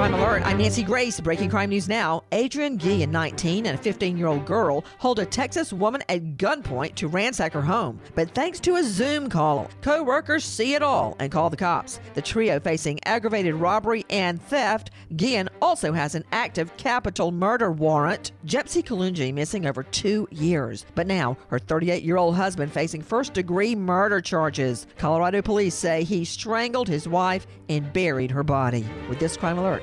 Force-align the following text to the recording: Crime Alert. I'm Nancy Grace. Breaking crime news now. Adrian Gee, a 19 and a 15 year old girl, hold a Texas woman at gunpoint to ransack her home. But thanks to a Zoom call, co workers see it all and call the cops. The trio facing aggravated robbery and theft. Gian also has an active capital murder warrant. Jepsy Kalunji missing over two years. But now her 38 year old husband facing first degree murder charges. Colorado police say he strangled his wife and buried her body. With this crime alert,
Crime 0.00 0.14
Alert. 0.14 0.42
I'm 0.46 0.56
Nancy 0.56 0.82
Grace. 0.82 1.20
Breaking 1.20 1.50
crime 1.50 1.68
news 1.68 1.86
now. 1.86 2.24
Adrian 2.32 2.78
Gee, 2.78 3.02
a 3.02 3.06
19 3.06 3.66
and 3.66 3.78
a 3.78 3.82
15 3.82 4.16
year 4.16 4.28
old 4.28 4.46
girl, 4.46 4.82
hold 4.96 5.18
a 5.18 5.26
Texas 5.26 5.74
woman 5.74 6.02
at 6.08 6.38
gunpoint 6.38 6.94
to 6.94 7.06
ransack 7.06 7.52
her 7.52 7.60
home. 7.60 8.00
But 8.14 8.30
thanks 8.34 8.60
to 8.60 8.76
a 8.76 8.82
Zoom 8.82 9.28
call, 9.28 9.68
co 9.82 10.02
workers 10.02 10.42
see 10.42 10.72
it 10.72 10.82
all 10.82 11.16
and 11.18 11.30
call 11.30 11.50
the 11.50 11.58
cops. 11.58 12.00
The 12.14 12.22
trio 12.22 12.58
facing 12.58 12.98
aggravated 13.04 13.56
robbery 13.56 14.06
and 14.08 14.40
theft. 14.40 14.90
Gian 15.16 15.50
also 15.60 15.92
has 15.92 16.14
an 16.14 16.24
active 16.32 16.74
capital 16.78 17.30
murder 17.30 17.70
warrant. 17.70 18.32
Jepsy 18.46 18.82
Kalunji 18.82 19.34
missing 19.34 19.66
over 19.66 19.82
two 19.82 20.26
years. 20.30 20.86
But 20.94 21.08
now 21.08 21.36
her 21.48 21.58
38 21.58 22.02
year 22.02 22.16
old 22.16 22.36
husband 22.36 22.72
facing 22.72 23.02
first 23.02 23.34
degree 23.34 23.74
murder 23.74 24.22
charges. 24.22 24.86
Colorado 24.96 25.42
police 25.42 25.74
say 25.74 26.04
he 26.04 26.24
strangled 26.24 26.88
his 26.88 27.06
wife 27.06 27.46
and 27.68 27.92
buried 27.92 28.30
her 28.30 28.42
body. 28.42 28.86
With 29.06 29.18
this 29.18 29.36
crime 29.36 29.58
alert, 29.58 29.82